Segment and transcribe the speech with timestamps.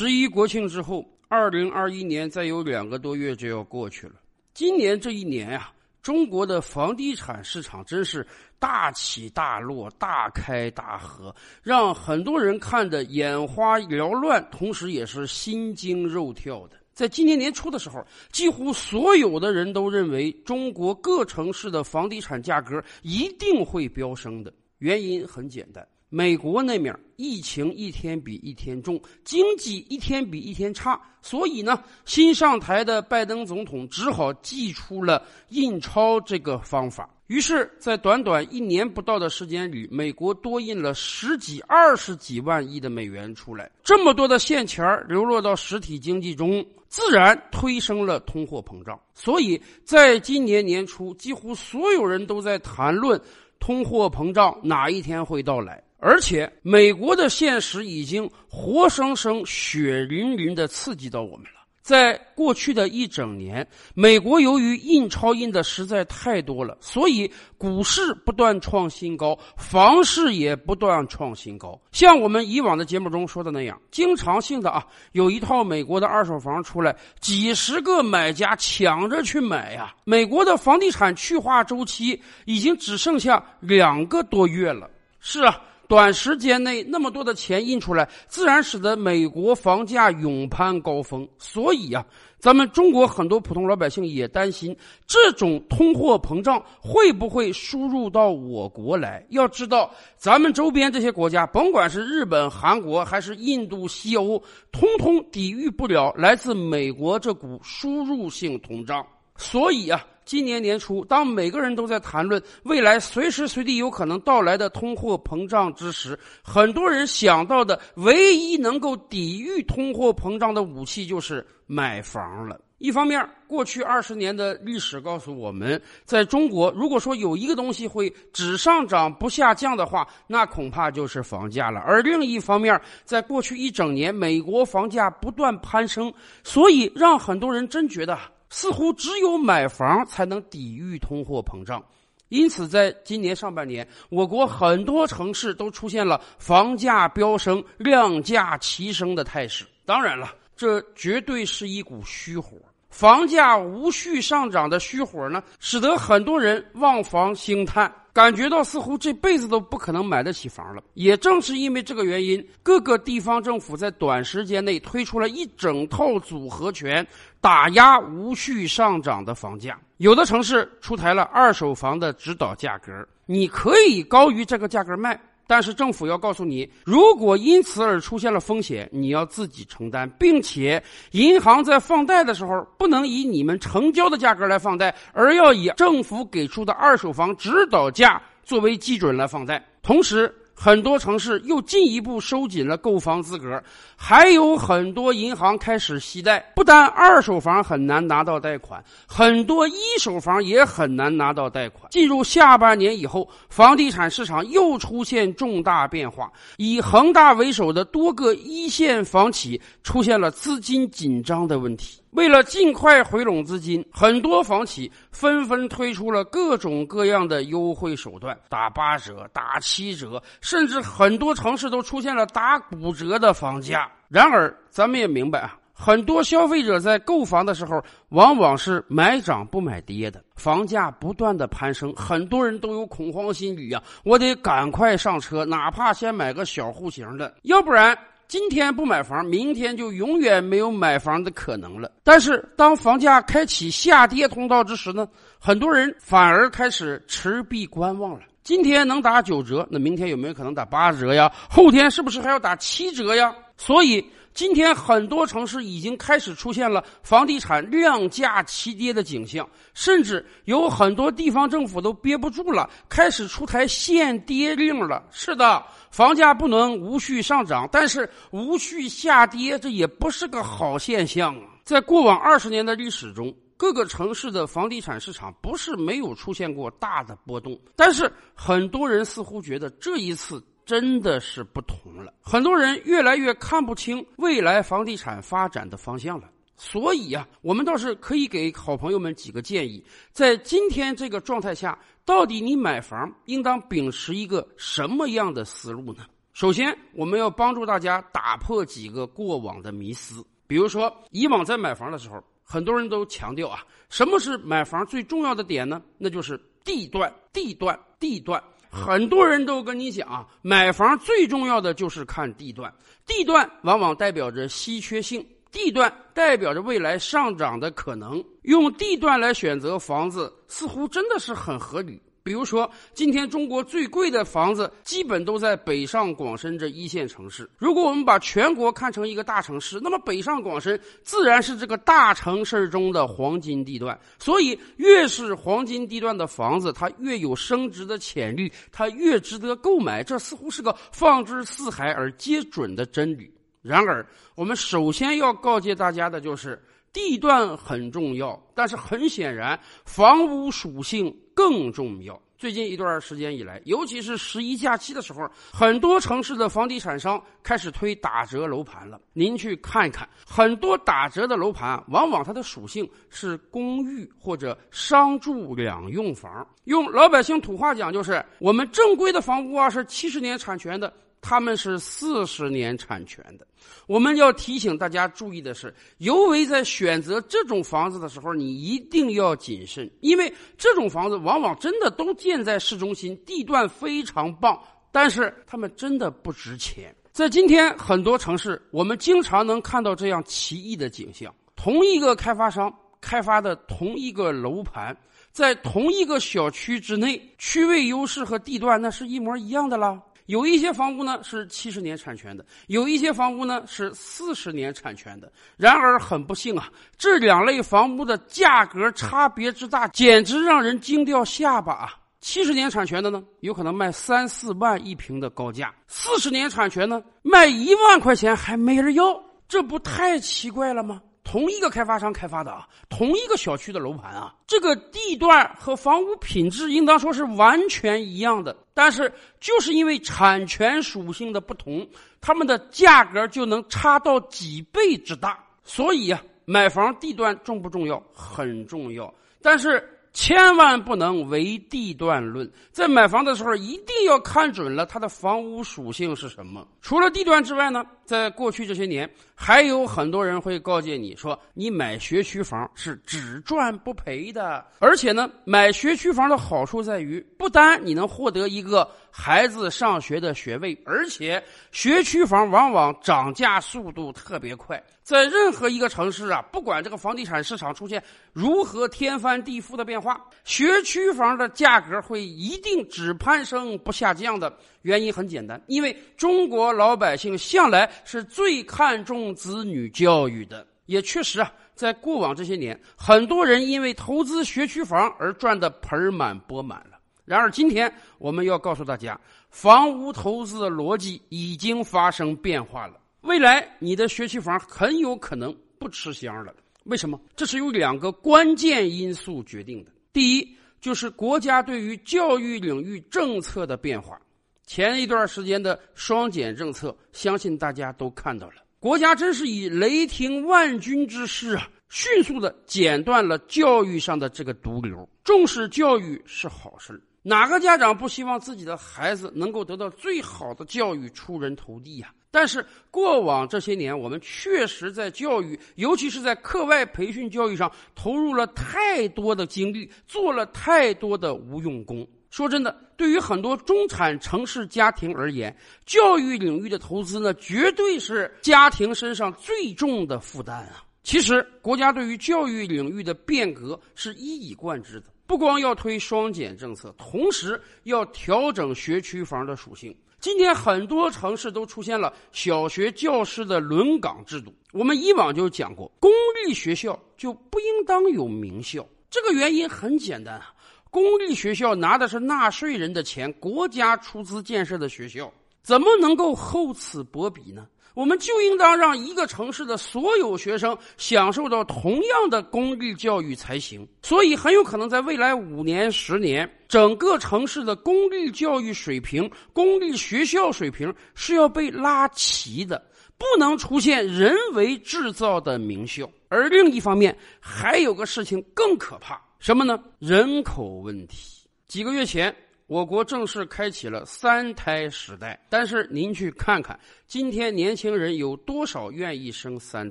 [0.00, 4.12] 十一国庆之后，二零二一年再有两个多月就要过去了。
[4.54, 8.24] 今年这一年呀，中国的房地产市场真是
[8.60, 11.34] 大起大落、大开大合，
[11.64, 16.76] 让很多人看得眼花缭乱，同时也是心惊肉跳的。
[16.92, 24.54] 在今年年初的时候，几乎所有的人都认为中国各城市的房地产价格一定会飙升的。
[24.78, 25.84] 原因很简单。
[26.10, 37.10] 美国那面疫情一天比一天重，经济一天比一天差，所以呢，新上台的拜登总统只好祭出了印钞这个方法。
[37.26, 48.98] 于是，在短短一年不到的时间里，美国多印了十几、二十几万亿的美元出来，这么多的现钱流落到实体经济中，自然推升了通货膨胀。
[49.12, 53.20] 所以，在今年年初，几乎所有人都在谈论
[53.60, 55.82] 通货膨胀哪一天会到来。
[56.00, 61.58] 而且，美国的现实已经活生生、血淋淋的刺激到我们了。
[61.82, 71.80] 在过去的一整年，美国由于印钞印的实在太多了，所以股市不断创新高，房市也不断创新高。
[71.90, 79.94] 像我们以往的节目中说的那样，经常性的啊，有一套美国的二手房出来，几十个买家抢着去买呀。
[80.04, 84.88] 美国的房地产去化周期已经只剩下两个多月了。
[85.18, 85.60] 是啊。
[85.88, 91.26] 短时间内那么多的钱印出来，自然使得美国房价勇攀高峰。
[91.38, 92.04] 所以呀，
[92.38, 99.26] 咱们中国很多普通老百姓也担心，这种通货膨胀会不会输入到我国来？
[99.30, 109.04] 要知道，咱们周边这些国家，甭管是日本、韩国还是印度、西欧，通通抵御不了来自美国这股输入性通胀。
[109.38, 110.04] 所以啊。
[110.28, 122.60] 今年年初，当每个人都在谈论未来随时随地有可能到来的通货膨胀之时，很多人想到的唯一能够抵御通货膨胀的武器就是买房了。
[122.76, 131.80] 一方面，过去二十年的历史告诉我们，在中国，如果说有一个东西会只上涨不下降的话，那恐怕就是房价了。
[131.80, 136.12] 而另一方面，在过去一整年，美国房价不断攀升，
[136.44, 138.18] 所以让很多人真觉得。
[138.50, 141.84] 似乎只有买房才能抵御通货膨胀，
[142.28, 149.66] 因此在今年上半年，我国很多城市都出现了房价飙升、量价齐升的态势。
[149.84, 152.56] 当然了，这绝对是一股虚火。
[152.90, 160.82] 房价无序上涨的虚火呢，使得很多人望房兴叹，感觉到似乎这辈子都不可能买得起房了。
[160.94, 167.06] 也正是因为这个原因，各个地方政府在短时间内推出了一整套组合拳，
[167.40, 169.78] 打压无序上涨的房价。
[169.98, 175.16] 有的城市出台了二手房的指导价格，你可以高于这个价格卖。
[175.48, 180.80] 但是政府要告诉你，如果因此而出现了风险，你要自己承担，并且
[181.12, 190.32] 银行在放贷的时候不能以你们成交的价格来放贷，而要以政府给出的二手房指导价作为基准来放贷，同时。
[190.60, 193.62] 很多城市又进一步收紧了购房资格，
[193.94, 196.40] 还有很多银行开始惜贷。
[196.56, 201.88] 不但二手房很难拿到贷款，很多一手房也很难拿到贷款。
[201.92, 212.02] 进入下半年以后，房地产市场又出现重大变化，以恒大为首的多个一线房企出现了资金紧张的问题。
[212.18, 223.88] 为了尽快回笼资金，很多房企纷纷推出了各种各样的优惠手段，打八折、打七折，甚至很多城市都出现了打骨折的房价。
[224.08, 230.20] 然而，咱们也明白啊，很多消费者在购房的时候，往往是买涨不买跌的。
[230.34, 237.96] 房价不断的攀升，很多人都有恐慌心理呀，我得赶快上车，哪怕先买个小户型的，要不然。
[238.28, 241.90] 今天不买房，明天就永远没有买房的可能了。
[242.04, 245.08] 但是，当房价开启下跌通道之时呢？
[245.40, 248.20] 很多人反而开始持币观望了。
[248.44, 251.32] 今天能打九折，那明天有没有可能打八折呀？
[251.48, 253.34] 后天是不是还要打七折呀？
[253.56, 254.04] 所以。
[254.38, 265.02] 今天很多城市已经开始出现了房地产量价齐跌的景象，甚至有很多地方政府都憋不住了，开始出台限跌令了。
[265.10, 265.60] 是的，
[265.90, 271.42] 房价不能无序上涨，但是无序下跌，这也不是个好现象啊。
[271.64, 280.40] 在过往二十年的历史中，各个城市的房地产市场不是没有出现过大的波动，但是很多人似乎觉得这一次。
[280.68, 286.28] 真的是不同了，很多人越来越看不清未来房地产发展的方向了。
[286.56, 289.82] 所以呀，我们倒是可以给好朋友们几个建议：
[290.12, 296.04] 在今天这个状态下，到底你买房应当秉持一个什么样的思路呢？
[296.34, 300.22] 首先，我们要帮助大家打破几个过往的迷思。
[300.46, 305.80] 比如说，以往在买房的时候，很多人都强调啊，什么是买房最重要的点呢？
[305.96, 308.42] 那就是地段，地段，地段。
[308.70, 312.72] 很多人都跟你讲啊，买房最重要的就是看地段，
[313.06, 318.22] 地段往往代表着稀缺性，地段代表着未来上涨的可能。
[318.42, 322.00] 用地段来选择房子，似乎真的是很合理。
[322.28, 327.48] 比如说，今天中国最贵的房子基本都在北上广深这一线城市。
[327.56, 333.98] 如果我们把全国看成一个大城市，那么北上广深自然是这个大城市中的黄金地段。
[334.18, 340.04] 所以，越是黄金地段的房子，它越有升值的潜力，它越值得购买。
[340.04, 343.32] 这似乎是个放之四海而皆准的真理。
[343.62, 346.62] 然而，我们首先要告诫大家的就是。
[346.90, 352.20] 地段很重要，但是很显然，房屋属性更重要。
[352.36, 359.00] 最近一段时间以来，尤其是十一假期的时候，很多城市的房地产商开始推打折楼盘了。
[359.12, 366.44] 您去看一看，很多打折的楼盘，往往它的属性是公寓或者商住两用房。
[366.64, 370.92] 用老百姓土话讲，就是我们正规的房屋啊，是七十年产权的。
[371.20, 373.46] 他们是四十年产权的。
[373.86, 384.58] 我们要提醒大家注意的是，尤为在选择这种房子的时候，你一定要谨慎，因为这种房子往往真的都建在市中心，地段非常棒，
[384.92, 386.94] 但是他们真的不值钱。
[387.12, 394.96] 在今天很多城市，我们经常能看到这样奇异的景象：同一个开发商开发的同一个楼盘，
[395.32, 400.00] 在同一个小区之内，区位优势和地段那是一模一样的啦。
[400.28, 405.32] 有一些房屋呢是七十年产权的，有一些房屋呢是四十年产权的。
[405.56, 411.94] 然而很不幸啊，这两类房屋的价格差别之大，简直让人惊掉下巴啊！
[412.20, 419.04] 七十年产权的呢，有可能卖三四万一平的高价；四十年产权呢，卖一万块钱还没人要，
[419.48, 421.00] 这不太奇怪了吗？
[421.30, 431.86] 同一个开发商开发的啊，同一个小区的楼盘啊，这个地段和房屋品质应当说是完全一样的，但是就是因为产权属性的不同，
[432.18, 435.38] 它们的价格就能差到几倍之大。
[435.64, 438.02] 所以啊，买房地段重不重要？
[438.14, 439.86] 很重要，但是。
[440.14, 446.66] 千万不能唯地段论，在买房的时候一定要看准了它的房屋属性是什么。
[446.80, 454.64] 除了地段之外呢，在过去这些年，还有很多人会告诫你说，你买学区房是只赚不赔的。
[454.78, 464.82] 而且呢，买学区房的好处在于，不单你能获得一个孩子上学的学位，而且学区房往往涨价速度特别快。
[465.02, 468.02] 在任何一个城市啊，不管这个房地产市场出现
[468.32, 474.50] 如何天翻地覆的变化，学区房的价格会一定只攀升不下降的。
[474.82, 480.66] 原因很简单，因为中国老百姓向来是最看重子女教育的。
[480.86, 486.98] 也确实啊，在过往这些年，很多人因为投资学区房而赚得盆满钵满了。
[487.26, 489.20] 然而，今天我们要告诉大家，
[489.50, 492.94] 房屋投资的逻辑已经发生变化了。
[493.20, 496.54] 未来你的学区房很有可能不吃香了，
[496.84, 497.20] 为什么？
[497.36, 499.90] 这是由两个关键因素决定的。
[500.10, 504.18] 第一，就是国家对于教育领域政策的变化。
[504.68, 515.08] 前一段时间的双减政策，相信大家都看到了，国家真是以雷霆万钧之势啊，迅速的剪断了教育上的这个毒瘤。
[515.24, 522.12] 重视教育是好事，哪个家长不希望自己的孩子能够得到最好的教育，出人头地呀？
[522.30, 532.06] 但是过往这些年，我们确实在教育，尤其是在课外培训教育上投入了太多的精力，做了太多的无用功。
[532.30, 535.54] 说真的，对于很多中产城市家庭而言，
[535.86, 540.84] 教育领域的投资呢，绝对是家庭身上最重的负担啊。
[541.02, 549.96] 其实，国家对于教育领域的变革是一以贯之的，不光要推双减政策，同时要调整学区房的属性。
[550.20, 554.52] 今天很多城市都出现了小学教师的轮岗制度。
[554.72, 556.10] 我们以往就讲过，公
[556.44, 558.86] 立学校就不应当有名校。
[559.08, 560.52] 这个原因很简单啊，
[560.90, 567.66] 公立学校拿的是纳税人的钱，国家出资建设的学校，怎么能够厚此薄彼呢？
[567.94, 573.84] 我们就应当让一个城市的所有学生享受到同样的公立教育才行。
[574.02, 582.80] 所以，很有可能在未来五年、十年，整个城市的公立教育水平、公立学校水平是要被拉齐的，
[583.18, 586.08] 不能出现人为制造的名校。
[586.28, 589.78] 而另一方面，还有个事情更可怕，什么呢？
[589.98, 591.48] 人口问题。
[591.66, 592.34] 几个月前。
[592.68, 595.42] 我国正式开启了三胎时代。
[595.48, 599.90] 但是您去看看，今天年轻人有多少愿意生三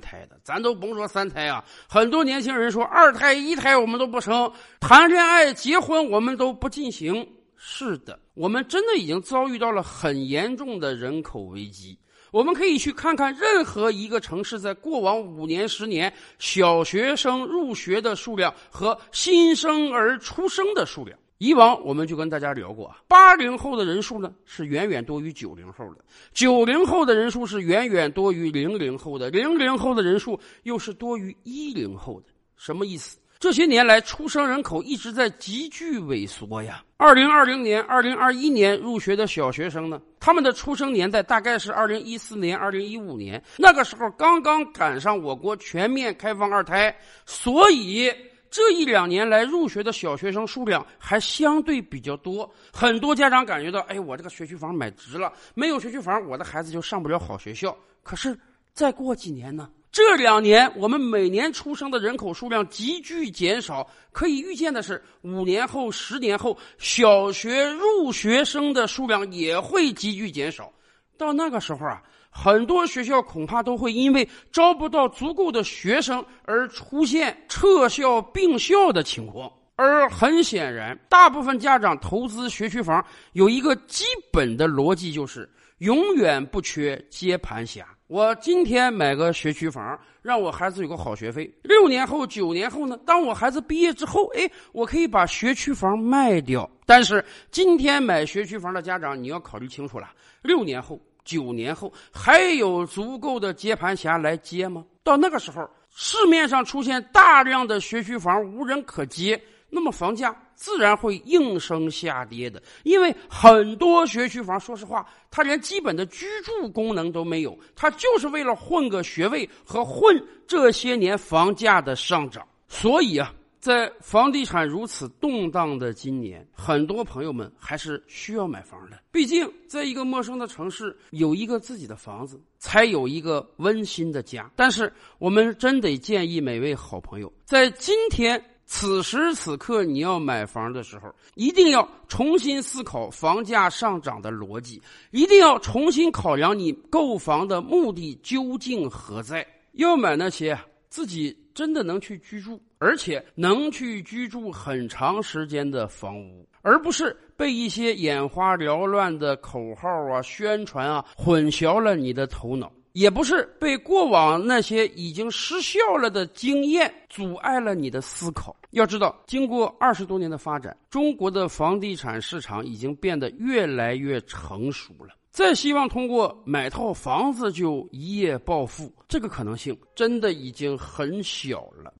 [0.00, 0.38] 胎的？
[0.44, 7.28] 咱都甭说三胎啊，很多年轻人说二胎、一胎我们都不生，谈恋爱、结婚我们都不进行。
[7.56, 11.98] 是的，我们真的已经遭遇到了很严重的人口危机。
[12.30, 21.18] 我们可以去看看任何一个城市在过往五年、十年小学生入学的数量和新生儿出生的数量。
[21.38, 32.26] 以往我们就跟大家聊过啊，八零后的人数呢是远远多于九零后的，九零后的人数是远远多于零零后的，零零后的人数又是多于一零后的。
[32.56, 33.18] 什么意思？
[33.40, 36.82] 这些年来，出生人口一直在急剧萎缩呀。
[36.96, 46.92] 二零二零年、二零二一年入学的小学生呢，他们的出生年代大概是二零一四年、二零一五年，那个时候刚刚赶上我国全面开放二胎，
[47.26, 48.12] 所以
[48.50, 52.52] 这一两年来入学的小学生数量还相对比较多。
[52.72, 57.76] 很多家长感觉到，哎，我这个学区房买值了，没有学区房，我的孩子就上不了好学校。
[58.02, 58.36] 可是
[58.72, 59.70] 再过几年呢？
[59.90, 70.70] 这两年，我们每年出生的人口数量急剧减少，可以预见的是，五年后、十年后，小学入学生的数量也会急剧减少。
[71.16, 79.50] 到那个时候啊，很多学校恐怕都会因为招不到足够的学生而出现撤校并校的情况。
[79.78, 83.02] 而很显然，大部分家长投资学区房
[83.34, 87.86] 有一个基本的逻辑，就是永远不缺接盘侠。
[88.08, 91.48] 我今天买个学区房，让我孩子有个好学费。
[91.62, 92.98] 六年后、九年后呢？
[93.06, 96.68] 当我孩子毕业之后，哎，我可以把学区房卖掉。
[96.84, 100.10] 但是今天买学区房的家长，你要考虑清楚了：
[100.42, 104.84] 六年后、九年后还有足够的接盘侠来接吗？
[105.04, 109.40] 到那个时候，市面上出现大量的学区房无人可接。
[109.70, 122.46] 那么房价自然会应声下跌的，因为很多学区房，说实话，它连基本的居住功能都没有，它就是为了混个学位和混这些年房价的上涨。
[122.66, 128.98] 所以啊，在房地产如此动荡的今年，很多朋友们还是需要买房的。
[129.12, 134.50] 毕竟，在一个陌生的城市，有一个自己的房子，才有一个温馨的家。
[134.56, 138.42] 但是，我们真得建议每位好朋友，在今天。
[138.70, 149.44] 此时此刻，你要买房的时候，一定要重新思考房价上涨的逻辑，一定要重新考量你购房的目的究竟何在。
[149.72, 150.56] 要买那些
[150.90, 162.70] 自己真的能去居住，而且能去居住很长时间的房屋，而不是被一些眼花缭乱的口号啊、宣传啊混淆了你的头脑。
[162.92, 168.54] 也不是被过往那些已经失效了的经验阻碍了你的思考。
[168.70, 175.14] 要知道，经过二十多年的发展，中国的房地产市场已经变得越来越成熟了。
[175.30, 181.94] 再希望通过买套房子就一夜暴富，这个可能性真的已经很小了。